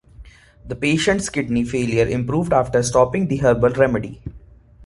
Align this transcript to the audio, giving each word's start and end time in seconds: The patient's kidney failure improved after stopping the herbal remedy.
The 0.65 0.75
patient's 0.75 1.29
kidney 1.29 1.63
failure 1.63 2.07
improved 2.07 2.53
after 2.53 2.81
stopping 2.81 3.27
the 3.27 3.37
herbal 3.37 3.69
remedy. 3.73 4.19